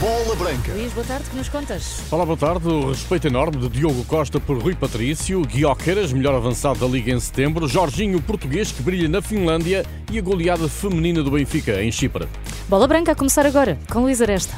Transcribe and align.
Bola 0.00 0.34
Branca. 0.34 0.72
Luís, 0.72 0.92
boa 0.92 1.06
tarde, 1.06 1.30
que 1.30 1.36
nos 1.36 1.48
contas? 1.48 2.02
Olá, 2.10 2.26
boa 2.26 2.36
tarde. 2.36 2.66
O 2.68 2.88
respeito 2.88 3.28
enorme 3.28 3.58
de 3.58 3.68
Diogo 3.68 4.04
Costa 4.04 4.40
por 4.40 4.58
Rui 4.58 4.74
Patrício, 4.74 5.40
Guióqueras, 5.42 6.12
melhor 6.12 6.34
avançado 6.34 6.80
da 6.80 6.86
Liga 6.86 7.12
em 7.12 7.20
setembro, 7.20 7.68
Jorginho, 7.68 8.20
português, 8.20 8.72
que 8.72 8.82
brilha 8.82 9.08
na 9.08 9.22
Finlândia 9.22 9.86
e 10.10 10.18
a 10.18 10.22
goleada 10.22 10.68
feminina 10.68 11.22
do 11.22 11.30
Benfica, 11.30 11.82
em 11.82 11.92
Chipre. 11.92 12.26
Bola 12.68 12.88
Branca 12.88 13.12
a 13.12 13.14
começar 13.14 13.46
agora, 13.46 13.78
com 13.90 14.00
Luís 14.00 14.20
Aresta. 14.20 14.54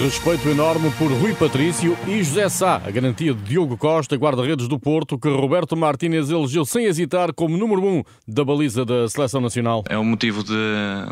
Respeito 0.00 0.48
enorme 0.48 0.90
por 0.98 1.10
Rui 1.10 1.34
Patrício 1.34 1.96
e 2.06 2.22
José 2.22 2.48
Sá, 2.48 2.76
a 2.76 2.90
garantia 2.90 3.32
de 3.32 3.42
Diogo 3.42 3.76
Costa, 3.76 4.16
guarda-redes 4.16 4.68
do 4.68 4.78
Porto, 4.78 5.18
que 5.18 5.28
Roberto 5.28 5.76
Martínez 5.76 6.30
elegeu 6.30 6.64
sem 6.64 6.84
hesitar 6.84 7.32
como 7.32 7.56
número 7.56 7.82
um 7.82 8.02
da 8.26 8.44
baliza 8.44 8.84
da 8.84 9.08
Seleção 9.08 9.40
Nacional. 9.40 9.84
É 9.88 9.96
um 9.96 10.04
motivo 10.04 10.42
de, 10.42 10.54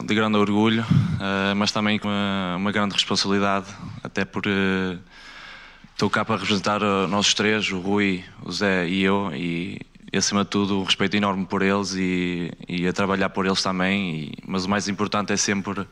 de 0.05 0.15
grande 0.15 0.37
orgulho, 0.37 0.83
uh, 0.83 1.57
mas 1.57 1.73
também 1.73 1.99
uma, 2.03 2.57
uma 2.57 2.73
grande 2.73 2.95
responsabilidade, 2.95 3.67
até 4.03 4.25
por 4.25 4.43
uh, 4.47 4.99
estou 5.93 6.11
cá 6.11 6.25
para 6.25 6.37
representar 6.37 6.83
uh, 6.83 7.07
nós 7.09 7.33
três, 7.33 7.71
o 7.71 7.81
Rui, 7.81 8.23
o 8.45 8.53
Zé 8.53 8.87
e 8.89 9.03
eu, 9.03 9.31
e, 9.35 9.81
e 10.13 10.19
acima 10.19 10.45
de 10.45 10.51
tudo 10.51 10.83
respeito 10.83 11.17
enorme 11.17 11.47
por 11.47 11.63
eles 11.63 11.95
e, 11.95 12.51
e 12.69 12.87
a 12.87 12.93
trabalhar 12.93 13.31
por 13.31 13.47
eles 13.47 13.63
também, 13.63 14.15
e, 14.17 14.33
mas 14.47 14.67
o 14.67 14.69
mais 14.69 14.89
importante 14.89 15.33
é 15.33 15.37
sempre 15.37 15.87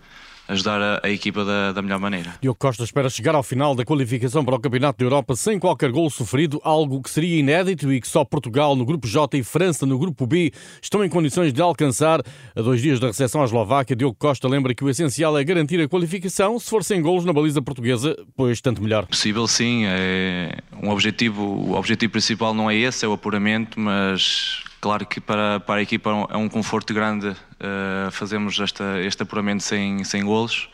ajudar 0.50 0.80
a, 0.82 1.00
a 1.04 1.10
equipa 1.10 1.44
da, 1.44 1.72
da, 1.72 1.82
melhor 1.82 1.98
maneira. 1.98 2.34
Diogo 2.40 2.58
Costa 2.58 2.82
espera 2.82 3.08
chegar 3.08 3.34
ao 3.34 3.42
final 3.42 3.74
da 3.74 3.84
qualificação 3.84 4.44
para 4.44 4.56
o 4.56 4.60
Campeonato 4.60 4.98
da 4.98 5.04
Europa 5.04 5.36
sem 5.36 5.58
qualquer 5.58 5.90
gol 5.90 6.10
sofrido, 6.10 6.60
algo 6.64 7.00
que 7.02 7.08
seria 7.10 7.38
inédito 7.38 7.92
e 7.92 8.00
que 8.00 8.08
só 8.08 8.24
Portugal 8.24 8.74
no 8.74 8.84
grupo 8.84 9.06
J 9.06 9.38
e 9.38 9.42
França 9.42 9.86
no 9.86 9.98
grupo 9.98 10.26
B 10.26 10.52
estão 10.82 11.04
em 11.04 11.08
condições 11.08 11.52
de 11.52 11.62
alcançar. 11.62 12.20
A 12.54 12.62
dois 12.62 12.82
dias 12.82 12.98
da 12.98 13.06
recepção 13.06 13.42
à 13.42 13.44
Eslováquia, 13.44 13.94
Diogo 13.94 14.16
Costa 14.18 14.48
lembra 14.48 14.74
que 14.74 14.84
o 14.84 14.90
essencial 14.90 15.38
é 15.38 15.44
garantir 15.44 15.80
a 15.80 15.88
qualificação, 15.88 16.58
se 16.58 16.68
for 16.68 16.82
sem 16.82 17.00
golos 17.00 17.24
na 17.24 17.32
baliza 17.32 17.62
portuguesa, 17.62 18.16
pois 18.36 18.60
tanto 18.60 18.82
melhor. 18.82 19.06
Possível 19.06 19.46
sim, 19.46 19.84
é 19.86 20.58
um 20.82 20.90
objetivo, 20.90 21.42
o 21.42 21.74
objetivo 21.74 22.12
principal 22.12 22.52
não 22.52 22.70
é 22.70 22.76
esse, 22.76 23.04
é 23.04 23.08
o 23.08 23.12
apuramento, 23.12 23.78
mas 23.78 24.62
Claro 24.80 25.04
que 25.06 25.20
para, 25.20 25.60
para 25.60 25.80
a 25.80 25.82
equipa 25.82 26.10
é 26.30 26.36
um 26.36 26.48
conforto 26.48 26.94
grande 26.94 27.28
uh, 27.28 28.10
fazermos 28.10 28.58
esta, 28.58 29.00
este 29.00 29.22
apuramento 29.22 29.62
sem, 29.62 30.02
sem 30.04 30.24
golos. 30.24 30.70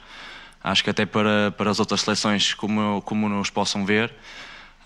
Acho 0.63 0.85
que 0.85 0.91
até 0.91 1.05
para, 1.05 1.53
para 1.57 1.71
as 1.71 1.81
outras 1.81 2.03
seleções, 2.03 2.55
como, 2.55 3.03
como 3.03 3.29
nos 3.29 3.51
possam 3.51 3.85
ver, 3.85 4.13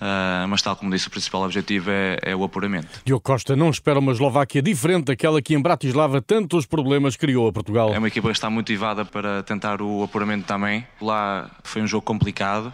Uh, 0.01 0.49
mas 0.49 0.63
tal 0.63 0.75
como 0.75 0.91
disse, 0.91 1.09
o 1.09 1.11
principal 1.11 1.43
objetivo 1.43 1.91
é, 1.91 2.17
é, 2.23 2.35
o 2.35 2.43
apuramento. 2.43 3.03
Diogo 3.05 3.21
Costa 3.21 3.55
não 3.55 3.69
espera 3.69 3.99
uma 3.99 4.13
Eslováquia 4.13 4.63
diferente 4.63 5.05
daquela 5.05 5.43
que 5.43 5.55
em 5.55 5.61
Bratislava 5.61 6.23
tantos 6.23 6.65
problemas 6.65 7.17
criou 7.17 7.47
a 7.47 7.53
Portugal. 7.53 7.93
É 7.93 7.99
uma 7.99 8.09
equipa 8.09 8.29
que 8.29 8.33
está 8.33 8.49
motivada 8.49 9.05
para 9.05 9.43
tentar 9.43 9.83
o 9.83 10.03
apuramento 10.03 10.47
também. 10.47 10.87
Lá 11.03 11.51
foi 11.63 11.83
um 11.83 11.87
jogo 11.87 12.03
complicado, 12.03 12.73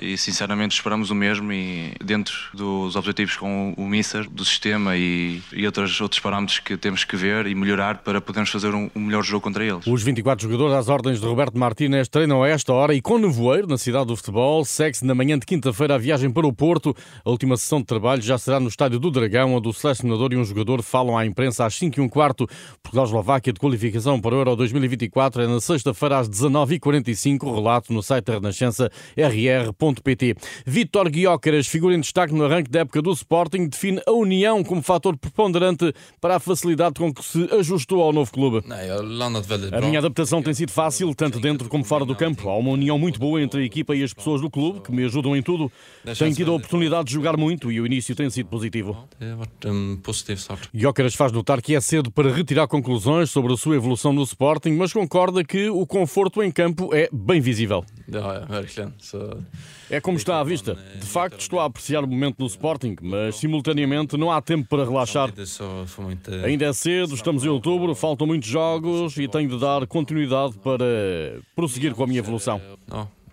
e 0.00 0.16
sinceramente 0.16 0.74
esperamos 0.74 1.10
o 1.10 1.14
mesmo 1.14 1.52
e 1.52 1.92
dentro 2.02 2.34
dos 2.54 2.96
objetivos 2.96 3.36
com 3.36 3.74
o 3.76 3.86
Mister, 3.86 4.28
do 4.28 4.44
sistema 4.44 4.96
e, 4.96 5.42
e 5.52 5.66
outros, 5.66 6.00
outros 6.00 6.20
parâmetros 6.20 6.58
que 6.58 6.76
temos 6.76 7.04
que 7.04 7.16
ver 7.16 7.46
e 7.46 7.54
melhorar 7.54 7.98
para 7.98 8.20
podermos 8.20 8.50
fazer 8.50 8.74
um, 8.74 8.90
um 8.94 9.00
melhor 9.00 9.22
jogo 9.22 9.42
contra 9.42 9.64
eles. 9.64 9.86
Os 9.86 10.02
24 10.02 10.42
jogadores 10.42 10.74
às 10.74 10.88
ordens 10.88 11.20
de 11.20 11.26
Roberto 11.26 11.58
Martínez 11.58 12.08
treinam 12.08 12.42
a 12.42 12.48
esta 12.48 12.72
hora 12.72 12.94
e 12.94 13.00
com 13.00 13.18
nevoeiro 13.18 13.66
na 13.66 13.78
cidade 13.78 14.06
do 14.06 14.16
futebol. 14.16 14.64
Segue-se 14.64 15.04
na 15.04 15.14
manhã 15.14 15.38
de 15.38 15.46
quinta-feira 15.46 15.94
a 15.94 15.98
viagem 15.98 16.30
para 16.30 16.46
o 16.46 16.52
Porto. 16.52 16.94
A 17.24 17.30
última 17.30 17.56
sessão 17.56 17.80
de 17.80 17.86
trabalho 17.86 18.22
já 18.22 18.38
será 18.38 18.60
no 18.60 18.68
estádio 18.68 18.98
do 18.98 19.10
Dragão, 19.10 19.54
onde 19.54 19.68
o 19.68 19.72
selecionador 19.72 20.32
e 20.32 20.36
um 20.36 20.44
jogador 20.44 20.82
falam 20.82 21.16
à 21.16 21.26
imprensa 21.26 21.64
às 21.64 21.74
5 21.74 21.98
e 21.98 22.02
um 22.02 22.08
quarto. 22.08 22.46
Portugal-Eslováquia 22.82 23.52
de 23.52 23.58
qualificação 23.58 24.20
para 24.20 24.34
o 24.34 24.38
Euro 24.38 24.56
2024 24.56 25.42
é 25.42 25.46
na 25.46 25.60
sexta-feira 25.60 26.18
às 26.18 26.28
19h45. 26.28 27.54
Relato 27.54 27.92
no 27.92 28.02
site 28.02 28.26
da 28.26 28.34
Renascença 28.34 28.90
rr 29.16 29.72
pt 30.02 30.36
Vítor 30.66 31.10
Guiócaras, 31.10 31.66
figura 31.66 31.94
em 31.94 32.00
destaque 32.00 32.34
no 32.34 32.44
arranque 32.44 32.70
da 32.70 32.80
época 32.80 33.00
do 33.00 33.10
Sporting, 33.12 33.68
define 33.68 34.00
a 34.06 34.12
união 34.12 34.62
como 34.62 34.82
fator 34.82 35.16
preponderante 35.16 35.92
para 36.20 36.36
a 36.36 36.40
facilidade 36.40 36.94
com 36.94 37.12
que 37.12 37.24
se 37.24 37.48
ajustou 37.54 38.02
ao 38.02 38.12
novo 38.12 38.30
clube. 38.30 38.62
A 39.72 39.80
minha 39.80 39.98
adaptação 39.98 40.42
tem 40.42 40.54
sido 40.54 40.70
fácil, 40.70 41.14
tanto 41.14 41.40
dentro 41.40 41.68
como 41.68 41.84
fora 41.84 42.04
do 42.04 42.14
campo. 42.14 42.48
Há 42.48 42.56
uma 42.56 42.70
união 42.70 42.98
muito 42.98 43.18
boa 43.18 43.40
entre 43.40 43.62
a 43.62 43.64
equipa 43.64 43.94
e 43.96 44.02
as 44.02 44.12
pessoas 44.12 44.40
do 44.40 44.50
clube, 44.50 44.80
que 44.80 44.92
me 44.92 45.04
ajudam 45.04 45.34
em 45.36 45.42
tudo. 45.42 45.70
Tenho 46.18 46.34
tido 46.34 46.52
a 46.52 46.54
oportunidade 46.54 47.06
de 47.06 47.14
jogar 47.14 47.36
muito 47.36 47.72
e 47.72 47.80
o 47.80 47.86
início 47.86 48.14
tem 48.14 48.28
sido 48.30 48.48
positivo. 48.48 49.08
Guiócaras 50.74 51.14
faz 51.14 51.32
notar 51.32 51.62
que 51.62 51.74
é 51.74 51.80
cedo 51.80 52.10
para 52.10 52.32
retirar 52.32 52.66
conclusões 52.68 53.30
sobre 53.30 53.52
a 53.52 53.56
sua 53.56 53.76
evolução 53.76 54.12
no 54.12 54.22
Sporting, 54.22 54.72
mas 54.72 54.92
concorda 54.92 55.44
que 55.44 55.68
o 55.68 55.86
conforto 55.86 56.42
em 56.42 56.50
campo 56.50 56.94
é 56.94 57.08
bem 57.12 57.40
visível. 57.40 57.84
É 59.90 60.00
como 60.00 60.16
está 60.16 60.38
à 60.38 60.44
vista. 60.44 60.76
De 60.98 61.06
facto, 61.06 61.40
estou 61.40 61.58
a 61.58 61.64
apreciar 61.64 62.04
o 62.04 62.06
momento 62.06 62.36
no 62.38 62.46
Sporting, 62.46 62.96
mas 63.02 63.36
simultaneamente 63.36 64.16
não 64.16 64.30
há 64.30 64.40
tempo 64.40 64.68
para 64.68 64.84
relaxar. 64.84 65.32
Ainda 66.44 66.66
é 66.66 66.72
cedo, 66.72 67.14
estamos 67.14 67.44
em 67.44 67.48
outubro, 67.48 67.94
faltam 67.94 68.26
muitos 68.26 68.48
jogos 68.48 69.16
e 69.16 69.26
tenho 69.26 69.48
de 69.48 69.58
dar 69.58 69.86
continuidade 69.86 70.54
para 70.58 70.84
prosseguir 71.56 71.94
com 71.94 72.04
a 72.04 72.06
minha 72.06 72.20
evolução 72.20 72.60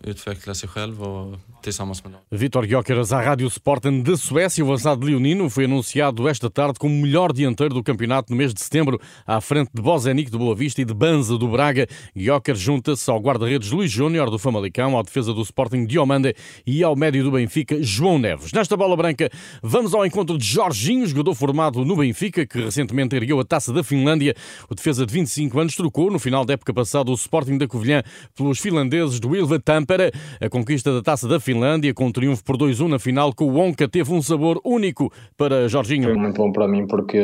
utveckla 0.04 0.56
sig 0.56 0.70
själv 0.70 1.04
och 1.04 1.40
tillsammans 1.62 2.04
med 2.04 2.14
dem. 2.14 2.22
Vitor 2.30 2.66
Gyökeres 2.66 3.12
à 3.12 3.22
Rádio 3.22 3.50
Sporten 3.50 4.04
da 4.04 4.18
Suécia. 4.18 4.64
O 4.64 4.68
avançado 4.68 5.06
leonino 5.06 5.50
foi 5.50 5.66
anunciado 5.66 6.28
esta 6.28 6.50
tarde 6.50 6.80
como 6.80 7.02
melhor 7.02 7.34
dianteiro 7.34 7.74
do 7.74 7.84
campeonato 7.84 8.32
no 8.32 8.38
mês 8.38 8.54
de 8.54 8.62
setembro, 8.62 9.00
à 9.26 9.42
frente 9.42 9.72
de 9.74 9.82
Bozenic 9.82 10.30
do 10.30 10.38
Boa 10.38 10.56
Vista 10.56 10.82
e 10.82 10.86
de 10.86 10.94
Banza 10.94 11.38
do 11.38 11.48
Braga. 11.48 11.88
Gyökeres 12.16 12.60
junta-se 12.60 13.10
ao 13.10 13.20
guarda-redes 13.20 13.72
Luís 13.72 13.92
Júnior 13.92 14.30
do 14.30 14.38
Famalicão, 14.38 14.98
à 14.98 15.02
defesa 15.02 15.34
do 15.34 15.42
Sporting 15.42 15.86
Diomande 15.86 16.36
e 16.66 16.84
ao 16.84 16.96
médio 16.96 17.24
do 17.24 17.32
Benfica 17.32 17.82
João 17.82 18.20
Neves. 18.20 18.52
Nesta 18.54 18.78
bola 18.78 18.96
branca, 18.96 19.30
vamos 19.62 19.94
ao 19.94 20.06
encontro 20.06 20.38
de 20.38 20.46
Jorginho, 20.46 21.08
jogador 21.08 21.34
formado 21.36 21.84
no 21.84 21.96
Benfica, 21.96 22.46
que 22.46 22.60
recentemente 22.60 23.16
ergueu 23.16 23.40
a 23.40 23.46
taça 23.46 23.74
da 23.74 23.84
Finlândia. 23.84 24.36
O 24.70 24.76
defesa 24.76 25.06
de 25.06 25.14
25 25.14 25.60
anos 25.60 25.76
trocou 25.76 26.12
no 26.12 26.20
final 26.20 26.46
da 26.46 26.54
época 26.54 26.74
passada 26.74 27.10
o 27.10 27.16
Sporting 27.16 27.58
da 27.58 27.68
Covilhã 27.68 28.04
pelos 28.36 28.60
finlandeses 28.60 29.20
do 29.20 29.36
Ilva 29.36 29.60
Tampa 29.60 29.87
para 29.88 30.12
a 30.40 30.50
conquista 30.50 30.94
da 30.94 31.02
taça 31.02 31.28
da 31.28 31.40
Finlândia, 31.40 31.94
com 31.94 32.06
um 32.06 32.12
triunfo 32.12 32.44
por 32.44 32.58
2-1 32.58 32.88
na 32.90 33.00
final, 33.00 33.34
com 33.34 33.46
o 33.46 33.58
Onca 33.58 33.88
teve 33.88 34.14
um 34.14 34.22
sabor 34.22 34.60
único 34.64 35.12
para 35.38 35.68
Jorginho. 35.68 36.10
Foi 36.10 36.18
muito 36.18 36.38
bom 36.38 36.52
para 36.52 36.68
mim 36.68 36.86
porque 36.86 37.20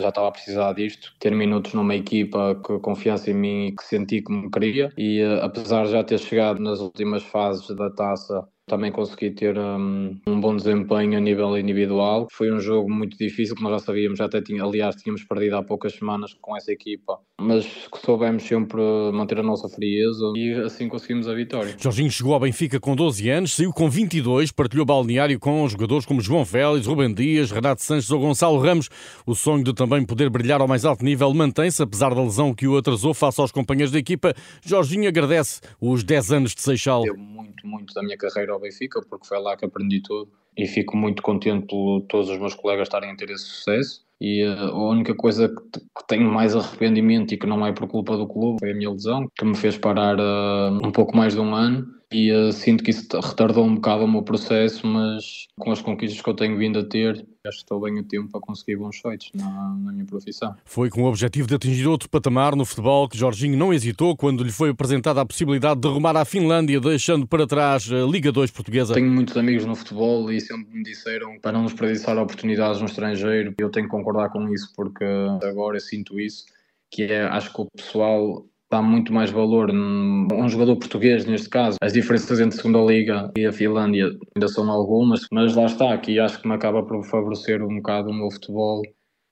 já 0.00 0.08
estava 0.08 0.28
a 0.28 0.32
precisar 0.32 0.72
disto, 0.72 1.12
ter 1.20 1.34
minutos 1.34 1.74
numa 1.74 1.94
equipa 1.94 2.60
que 2.66 2.78
confiança 2.78 3.30
em 3.30 3.34
mim 3.34 3.66
e 3.66 3.72
que 3.76 3.84
senti 3.84 4.22
como 4.22 4.50
queria. 4.50 4.90
E 4.96 5.20
eh, 5.20 5.40
apesar 5.42 5.84
de 5.84 5.92
já 5.92 6.02
ter 6.02 6.18
chegado 6.18 6.60
nas 6.60 6.80
últimas 6.80 7.22
fases 7.22 7.68
da 7.76 7.90
taça 7.90 8.48
também 8.68 8.92
consegui 8.92 9.30
ter 9.30 9.58
um, 9.58 10.16
um, 10.26 10.40
bom 10.40 10.54
desempenho 10.54 11.16
a 11.16 11.20
nível 11.20 11.58
individual. 11.58 12.28
Foi 12.30 12.52
um 12.52 12.60
jogo 12.60 12.90
muito 12.90 13.16
difícil, 13.16 13.56
como 13.56 13.68
nós 13.68 13.80
já 13.80 13.86
sabíamos, 13.86 14.18
já 14.18 14.26
até 14.26 14.40
tinha, 14.40 14.62
aliás, 14.62 14.94
tínhamos 14.96 15.24
perdido 15.24 15.56
há 15.56 15.62
poucas 15.62 15.94
semanas 15.94 16.34
com 16.40 16.56
essa 16.56 16.70
equipa, 16.70 17.18
mas 17.40 17.66
soubemos 18.04 18.42
sempre 18.42 18.80
manter 19.12 19.38
a 19.40 19.42
nossa 19.42 19.68
frieza 19.68 20.32
e 20.36 20.52
assim 20.64 20.88
conseguimos 20.88 21.26
a 21.26 21.34
vitória. 21.34 21.74
Jorginho 21.78 22.10
chegou 22.10 22.34
ao 22.34 22.40
Benfica 22.40 22.78
com 22.78 22.94
12 22.94 23.28
anos, 23.30 23.54
saiu 23.54 23.72
com 23.72 23.88
22, 23.88 24.52
partilhou 24.52 24.84
balneário 24.84 25.38
com 25.40 25.66
jogadores 25.68 26.04
como 26.04 26.20
João 26.20 26.44
Félix, 26.44 26.86
Rubem 26.86 27.12
Dias, 27.12 27.50
Renato 27.50 27.82
Sanches 27.82 28.10
ou 28.10 28.20
Gonçalo 28.20 28.58
Ramos. 28.58 28.88
O 29.26 29.34
sonho 29.34 29.64
de 29.64 29.72
também 29.72 30.04
poder 30.04 30.28
brilhar 30.28 30.60
ao 30.60 30.68
mais 30.68 30.84
alto 30.84 31.04
nível 31.04 31.32
mantém-se, 31.32 31.82
apesar 31.82 32.14
da 32.14 32.22
lesão 32.22 32.54
que 32.54 32.66
o 32.66 32.76
atrasou 32.76 33.14
face 33.14 33.40
aos 33.40 33.50
companheiros 33.50 33.92
da 33.92 33.98
equipa. 33.98 34.34
Jorginho 34.64 35.08
agradece 35.08 35.60
os 35.80 36.04
10 36.04 36.32
anos 36.32 36.54
de 36.54 36.60
Seixal. 36.60 37.02
Deu 37.02 37.16
muito, 37.16 37.66
muito 37.66 37.94
da 37.94 38.02
minha 38.02 38.16
carreira 38.16 38.57
ao 38.58 38.62
Benfica, 38.62 39.00
porque 39.08 39.26
foi 39.26 39.38
lá 39.38 39.56
que 39.56 39.64
aprendi 39.64 40.02
tudo 40.02 40.30
e 40.56 40.66
fico 40.66 40.96
muito 40.96 41.22
contente 41.22 41.66
por 41.66 42.02
todos 42.02 42.28
os 42.28 42.38
meus 42.38 42.54
colegas 42.54 42.88
estarem 42.88 43.10
a 43.10 43.16
ter 43.16 43.30
esse 43.30 43.44
sucesso. 43.44 44.04
E 44.20 44.44
uh, 44.44 44.70
a 44.72 44.90
única 44.90 45.14
coisa 45.14 45.48
que, 45.48 45.80
que, 45.80 46.06
tenho 46.08 46.30
mais 46.30 46.56
arrependimento 46.56 47.32
e 47.32 47.38
que 47.38 47.46
não 47.46 47.64
é 47.64 47.72
por 47.72 47.86
culpa 47.86 48.16
do 48.16 48.26
clube 48.26 48.58
foi 48.58 48.72
a 48.72 48.74
minha 48.74 48.90
lesão, 48.90 49.28
que 49.36 49.44
me 49.44 49.56
fez 49.56 49.78
parar 49.78 50.18
uh, 50.18 50.74
um 50.84 50.90
pouco 50.90 51.16
mais 51.16 51.34
de 51.34 51.40
um 51.40 51.54
ano 51.54 51.97
e 52.10 52.32
uh, 52.32 52.50
sinto 52.52 52.82
que 52.82 52.90
isso 52.90 53.06
retardou 53.20 53.66
um 53.66 53.74
bocado 53.74 54.04
o 54.04 54.08
meu 54.08 54.22
processo, 54.22 54.86
mas 54.86 55.46
com 55.58 55.70
as 55.70 55.82
conquistas 55.82 56.22
que 56.22 56.28
eu 56.28 56.34
tenho 56.34 56.56
vindo 56.56 56.78
a 56.78 56.84
ter, 56.84 57.26
acho 57.46 57.58
que 57.58 57.64
estou 57.64 57.80
bem 57.80 57.98
a 57.98 58.02
tempo 58.02 58.30
para 58.30 58.40
conseguir 58.40 58.76
bons 58.76 58.98
feitos 58.98 59.30
na, 59.34 59.76
na, 59.78 59.92
minha 59.92 60.06
profissão. 60.06 60.54
Foi 60.64 60.88
com 60.88 61.02
o 61.02 61.06
objetivo 61.06 61.46
de 61.46 61.54
atingir 61.54 61.86
outro 61.86 62.08
patamar 62.08 62.56
no 62.56 62.64
futebol 62.64 63.06
que 63.08 63.18
Jorginho 63.18 63.58
não 63.58 63.74
hesitou 63.74 64.16
quando 64.16 64.42
lhe 64.42 64.50
foi 64.50 64.70
apresentada 64.70 65.20
a 65.20 65.26
possibilidade 65.26 65.80
de 65.80 65.88
rumar 65.88 66.16
à 66.16 66.24
Finlândia, 66.24 66.80
deixando 66.80 67.26
para 67.26 67.46
trás 67.46 67.90
a 67.92 68.06
Liga 68.06 68.32
2 68.32 68.50
portuguesa. 68.52 68.94
Tenho 68.94 69.10
muitos 69.10 69.36
amigos 69.36 69.66
no 69.66 69.76
futebol 69.76 70.32
e 70.32 70.40
sempre 70.40 70.74
me 70.74 70.82
disseram 70.82 71.38
para 71.40 71.52
não 71.52 71.66
desperdiçar 71.66 72.16
oportunidades 72.16 72.80
no 72.80 72.86
estrangeiro. 72.86 73.52
Eu 73.58 73.70
tenho 73.70 73.84
que 73.84 73.92
concordar 73.92 74.30
com 74.30 74.48
isso 74.48 74.72
porque 74.74 75.04
agora 75.42 75.76
eu 75.76 75.80
sinto 75.80 76.18
isso, 76.18 76.46
que 76.90 77.02
é, 77.02 77.24
acho 77.24 77.52
que 77.52 77.60
o 77.60 77.66
pessoal 77.66 78.46
dá 78.70 78.82
muito 78.82 79.12
mais 79.12 79.30
valor 79.30 79.70
um 79.70 80.48
jogador 80.48 80.76
português 80.76 81.24
neste 81.24 81.48
caso. 81.48 81.76
As 81.82 81.92
diferenças 81.92 82.38
entre 82.40 82.58
a 82.58 82.62
segunda 82.62 82.80
liga 82.80 83.32
e 83.36 83.46
a 83.46 83.52
Finlândia 83.52 84.10
ainda 84.36 84.48
são 84.48 84.70
algumas, 84.70 85.26
mas 85.32 85.54
lá 85.54 85.66
está, 85.66 85.92
aqui 85.92 86.18
acho 86.18 86.40
que 86.40 86.48
me 86.48 86.54
acaba 86.54 86.82
por 86.82 87.04
favorecer 87.04 87.62
um 87.62 87.76
bocado 87.76 88.10
o 88.10 88.14
meu 88.14 88.30
futebol 88.30 88.82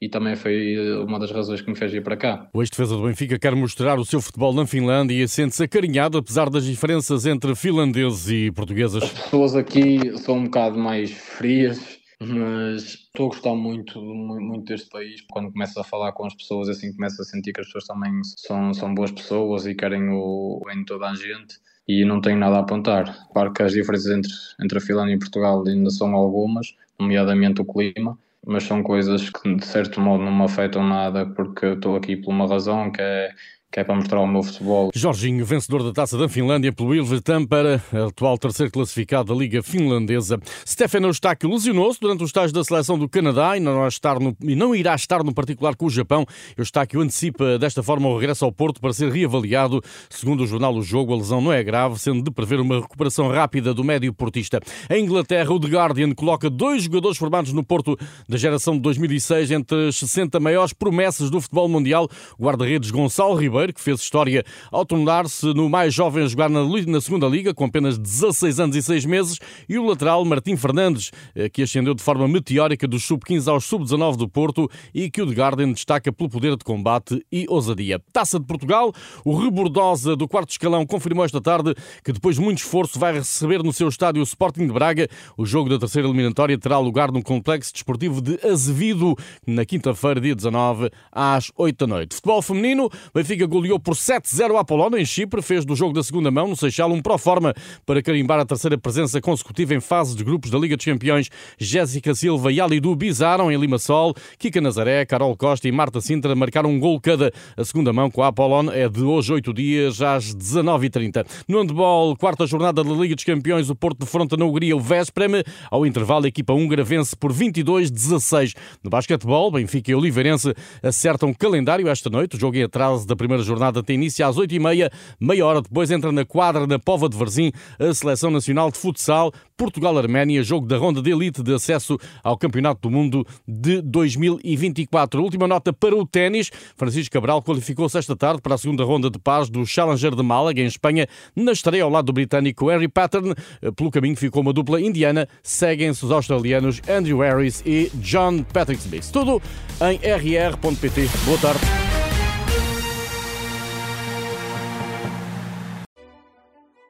e 0.01 0.11
também 0.11 0.37
foi 0.37 0.77
uma 1.03 1.19
das 1.19 1.31
razões 1.31 1.63
que 1.63 1.71
me 1.71 1.77
fez 1.77 1.93
ir 1.95 2.03
para 2.03 2.17
cá. 2.17 2.49
O 2.53 2.63
ex-defesa 2.63 2.97
do 2.97 3.03
Benfica 3.03 3.39
quer 3.39 3.55
mostrar 3.55 3.99
o 3.99 4.05
seu 4.05 4.21
futebol 4.21 4.53
na 4.53 4.67
Finlândia 4.67 5.15
e 5.15 5.27
sente-se 5.27 5.65
acarinhado 5.65 6.19
apesar 6.19 6.51
das 6.51 6.65
diferenças 6.65 7.25
entre 7.25 7.55
finlandeses 7.55 8.29
e 8.29 8.53
portuguesas. 8.53 9.03
As 9.03 9.11
pessoas 9.11 9.57
aqui 9.57 10.17
são 10.19 10.37
um 10.37 10.45
bocado 10.45 10.79
mais 10.79 11.11
frias, 11.11 11.96
mas 12.21 12.83
estou 12.83 13.27
a 13.27 13.29
gostar 13.29 13.55
muito, 13.55 14.01
muito 14.01 14.65
deste 14.65 14.89
país. 14.89 15.21
Quando 15.31 15.53
começo 15.53 15.79
a 15.79 15.85
falar 15.85 16.13
com 16.13 16.27
as 16.27 16.35
pessoas, 16.35 16.69
assim 16.69 16.93
começo 16.95 17.21
a 17.21 17.25
sentir 17.25 17.53
que 17.53 17.61
as 17.61 17.67
pessoas 17.67 17.87
também 17.87 18.23
são, 18.25 18.73
são 18.73 18.95
boas 18.95 19.11
pessoas 19.11 19.67
e 19.67 19.75
querem 19.75 20.09
o 20.11 20.61
bem 20.65 20.79
de 20.79 20.87
toda 20.87 21.11
a 21.11 21.15
gente. 21.15 21.59
E 21.87 22.05
não 22.05 22.21
tenho 22.21 22.39
nada 22.39 22.57
a 22.57 22.61
apontar. 22.61 23.29
Claro 23.33 23.53
que 23.53 23.63
as 23.63 23.73
diferenças 23.73 24.11
entre, 24.11 24.33
entre 24.63 24.79
a 24.79 24.81
Finlândia 24.81 25.15
e 25.15 25.19
Portugal 25.19 25.63
ainda 25.67 25.91
são 25.91 26.15
algumas, 26.15 26.75
nomeadamente 26.99 27.61
o 27.61 27.65
clima, 27.65 28.19
mas 28.45 28.65
são 28.65 28.83
coisas 28.83 29.31
que 29.31 29.55
de 29.55 29.65
certo 29.65 30.01
modo 30.01 30.25
não 30.25 30.35
me 30.35 30.45
afetam 30.45 30.83
nada 30.83 31.27
porque 31.27 31.67
estou 31.67 31.97
aqui 31.97 32.17
por 32.17 32.31
uma 32.31 32.49
razão 32.49 32.91
que 32.91 33.01
é 33.01 33.31
que 33.71 33.81
é 33.81 33.85
para 33.85 33.95
mostrar 33.95 34.21
o 34.21 34.27
meu 34.27 34.43
futebol. 34.43 34.91
Jorginho, 34.95 35.45
vencedor 35.45 35.83
da 35.83 35.93
Taça 35.93 36.17
da 36.17 36.29
Finlândia 36.29 36.73
pelo 36.73 36.95
Ilvetam 36.95 37.45
para 37.45 37.83
atual 38.07 38.39
terceiro 38.39 38.73
classificado 38.73 39.35
da 39.35 39.39
Liga 39.39 39.63
Finlandesa. 39.63 40.39
Stefano 40.67 41.09
Eustáquio 41.09 41.51
lesionou-se 41.51 42.01
durante 42.01 42.23
o 42.23 42.27
estágio 42.27 42.55
da 42.55 42.65
seleção 42.65 42.99
do 42.99 43.09
Canadá 43.09 43.57
e 43.57 43.61
não, 43.61 43.87
estar 43.87 44.21
no, 44.21 44.37
e 44.41 44.55
não 44.55 44.75
irá 44.75 44.95
estar 44.95 45.23
no 45.23 45.35
particular 45.35 45.75
com 45.75 45.87
o 45.87 45.91
Japão. 45.91 46.25
Eustáquio 46.57 47.01
antecipa 47.01 47.59
desta 47.59 47.83
forma 47.83 48.09
o 48.09 48.17
regresso 48.17 48.45
ao 48.45 48.53
Porto 48.53 48.81
para 48.81 48.93
ser 48.93 49.11
reavaliado. 49.11 49.83
Segundo 50.09 50.45
o 50.45 50.47
jornal 50.47 50.75
O 50.75 50.83
Jogo, 50.83 51.13
a 51.13 51.17
lesão 51.17 51.41
não 51.41 51.53
é 51.53 51.63
grave, 51.63 51.99
sendo 51.99 52.23
de 52.23 52.31
prever 52.31 52.61
uma 52.61 52.81
recuperação 52.81 53.29
rápida 53.29 53.75
do 53.75 53.85
médio 53.85 54.13
portista. 54.15 54.61
Em 54.89 55.05
Inglaterra, 55.05 55.53
o 55.53 55.61
The 55.61 55.69
Guardian 55.69 56.15
coloca 56.15 56.49
dois 56.49 56.85
jogadores 56.85 57.19
formados 57.19 57.53
no 57.53 57.65
Porto 57.65 57.99
da 58.29 58.39
geração 58.39 58.75
de 58.75 58.81
2006 58.81 59.51
entre 59.51 59.89
as 59.89 59.97
60 59.97 60.39
maiores 60.41 60.73
promessas 60.73 61.29
do 61.31 61.41
futebol 61.41 61.69
mundial. 61.69 62.09
O 62.39 62.45
guarda-redes 62.45 62.91
Gonçalo 62.91 63.35
Ribeiro 63.35 63.56
que 63.73 63.81
fez 63.81 64.01
história 64.01 64.45
ao 64.71 64.85
tornar-se 64.85 65.47
no 65.55 65.69
mais 65.69 65.93
jovem 65.93 66.25
a 66.25 66.27
jogar 66.27 66.49
na, 66.49 66.63
na 66.65 67.01
segunda 67.01 67.27
Liga, 67.27 67.55
com 67.55 67.65
apenas 67.65 67.99
16 67.99 68.61
anos 68.61 68.77
e 68.77 68.83
6 68.83 69.05
meses, 69.05 69.39
e 69.69 69.79
o 69.79 69.87
lateral 69.87 70.25
Martim 70.25 70.57
Fernandes, 70.57 71.11
eh, 71.35 71.49
que 71.49 71.63
ascendeu 71.63 71.95
de 71.95 72.03
forma 72.03 72.29
meteórica 72.29 72.87
dos 72.87 73.05
sub-15 73.05 73.51
aos 73.51 73.65
sub-19 73.65 74.17
do 74.17 74.29
Porto 74.29 74.69
e 74.95 75.11
que 75.11 75.23
o 75.23 75.27
The 75.27 75.35
Guardian 75.35 75.73
destaca 75.73 76.13
pelo 76.13 76.29
poder 76.29 76.57
de 76.57 76.65
combate 76.65 77.25
e 77.33 77.47
ousadia. 77.49 78.01
Taça 78.13 78.39
de 78.39 78.47
Portugal, 78.47 78.93
o 79.25 79.37
Rebordosa 79.37 80.15
do 80.15 80.29
quarto 80.29 80.51
escalão 80.51 80.85
confirmou 80.87 81.25
esta 81.25 81.41
tarde 81.41 81.75
que 82.05 82.13
depois 82.13 82.37
de 82.37 82.43
muito 82.43 82.59
esforço 82.59 82.99
vai 82.99 83.15
receber 83.15 83.63
no 83.63 83.73
seu 83.73 83.89
estádio 83.89 84.21
o 84.21 84.25
Sporting 84.25 84.67
de 84.67 84.73
Braga. 84.73 85.09
O 85.37 85.47
jogo 85.47 85.69
da 85.69 85.79
terceira 85.79 86.09
eliminatória 86.09 86.59
terá 86.59 86.79
lugar 86.79 87.11
no 87.11 87.23
complexo 87.23 87.73
desportivo 87.73 88.21
de 88.21 88.39
Azevido, 88.47 89.15
na 89.47 89.65
quinta-feira, 89.65 90.21
dia 90.21 90.35
19, 90.35 90.91
às 91.11 91.51
8 91.57 91.77
da 91.79 91.87
noite. 91.87 92.15
Futebol 92.15 92.43
feminino, 92.43 92.91
Benfica 93.15 93.46
goleou 93.47 93.79
por 93.79 93.95
7-0 93.95 94.59
a 94.59 94.65
Polónia 94.65 94.99
em 94.99 95.05
Chipre, 95.05 95.43
fez 95.43 95.65
do 95.65 95.75
jogo 95.75 95.93
da 95.93 96.03
segunda 96.03 96.31
mão 96.31 96.49
no 96.49 96.57
Seixal 96.57 96.91
um 96.93 97.01
pró-forma 97.01 97.55
para 97.85 98.03
carimbar 98.03 98.41
a 98.41 98.45
terceira 98.45 98.77
presença 98.77 99.21
consecutiva 99.21 99.75
em 99.75 99.81
fase 99.81 100.17
de 100.17 100.25
grupos 100.25 100.51
da 100.51 100.59
Liga 100.59 100.77
dos 100.77 100.85
Campeões. 100.85 101.31
Jéssica 101.59 102.15
Silva 102.15 102.53
e 102.53 102.61
Alidu 102.61 102.95
bizaram 102.95 103.51
em 103.51 103.59
Limassol, 103.59 104.15
Kika 104.39 104.61
Nazaré, 104.61 105.05
Carol 105.05 105.37
Costa 105.37 105.69
e 105.69 105.73
Marta 105.73 106.01
Sintra 106.01 106.35
marcaram 106.35 106.71
um 106.71 106.79
gol 106.79 107.01
cada. 107.01 107.33
A 107.57 107.65
segunda 107.65 107.93
mão 107.93 108.11
com 108.11 108.23
a 108.23 108.29
Apollon 108.29 108.71
é 108.71 108.89
de 108.89 109.03
hoje, 109.03 109.33
8 109.33 109.53
dias, 109.53 110.03
às 110.03 110.35
19h30. 110.35 111.27
No 111.49 111.61
handball, 111.61 112.17
quarta 112.17 112.47
jornada 112.47 112.83
da 112.83 112.93
Liga 112.93 113.15
dos 113.15 113.25
Campeões, 113.25 113.71
o 113.71 113.75
Porto 113.75 114.01
de 114.01 114.07
Fronta 114.07 114.37
na 114.37 114.45
Hungria, 114.45 114.77
o 114.77 114.81
Vespreme. 114.81 115.43
Ao 115.71 115.87
intervalo, 115.87 116.25
a 116.25 116.29
equipa 116.29 116.53
húngara 116.53 116.83
vence 116.83 117.15
por 117.17 117.33
22-16. 117.33 118.55
No 118.83 118.91
basquetebol, 118.91 119.51
Benfica 119.51 119.91
e 119.91 119.95
Oliveirense 119.95 120.55
acertam 120.83 121.33
calendário 121.35 121.89
esta 121.89 122.11
noite. 122.11 122.37
O 122.37 122.41
jogo 122.41 122.57
em 122.57 122.63
atraso 122.63 123.07
da 123.07 123.17
primeira 123.17 123.36
jornada 123.43 123.83
tem 123.83 123.97
início 123.97 124.27
às 124.27 124.37
8h30. 124.37 124.91
Meia 125.21 125.47
hora 125.47 125.63
depois 125.63 125.91
entra 125.91 126.13
na 126.13 126.25
quadra 126.25 126.67
na 126.67 126.79
Pova 126.79 127.09
de 127.09 127.17
Varzim 127.17 127.53
a 127.79 127.93
Seleção 127.93 128.31
Nacional 128.31 128.71
de 128.71 128.79
Futsal 128.79 129.33
Portugal-Arménia, 129.57 130.43
jogo 130.43 130.67
da 130.67 130.77
ronda 130.77 131.01
de 131.01 131.11
elite 131.11 131.43
de 131.43 131.55
acesso 131.55 131.99
ao 132.23 132.37
Campeonato 132.37 132.83
do 132.83 132.91
Mundo 132.91 133.27
de 133.49 133.81
2024. 133.81 135.23
Última 135.23 135.49
nota 135.49 135.73
para 135.73 135.97
o 135.97 136.07
ténis. 136.07 136.51
Francisco 136.77 137.13
Cabral 137.13 137.43
qualificou-se 137.43 137.97
esta 137.99 138.15
tarde 138.15 138.43
para 138.43 138.55
a 138.55 138.59
segunda 138.59 138.85
ronda 138.85 139.11
de 139.11 139.19
pares 139.19 139.49
do 139.49 139.65
Challenger 139.65 140.15
de 140.15 140.23
Málaga, 140.23 140.61
em 140.61 140.67
Espanha, 140.67 141.07
na 141.35 141.53
estreia 141.53 141.85
ao 141.85 141.91
lado 141.91 142.07
do 142.07 142.13
britânico 142.13 142.69
Harry 142.69 142.89
Pattern. 142.89 143.35
Pelo 143.75 143.91
caminho 143.91 144.17
ficou 144.17 144.43
uma 144.43 144.53
dupla 144.53 144.81
indiana. 144.81 145.27
Seguem-se 145.43 146.05
os 146.05 146.11
australianos 146.11 146.81
Andrew 146.89 147.19
Harris 147.19 147.63
e 147.65 147.91
John 147.95 148.43
Patrick 148.43 148.83
Smith. 148.83 149.11
Tudo 149.11 149.41
em 149.81 149.97
rr.pt. 149.97 151.09
Boa 151.25 151.39
tarde. 151.39 151.86